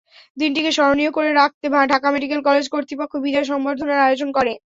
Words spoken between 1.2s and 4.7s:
রাখতে Dhaka medical college কর্তৃপক্ষ বিদায় সংবর্ধনার আয়োজন করে।